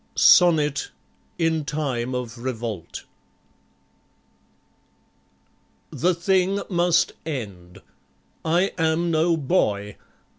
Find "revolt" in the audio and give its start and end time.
2.39-3.03